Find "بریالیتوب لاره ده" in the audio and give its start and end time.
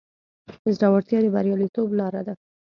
1.35-2.33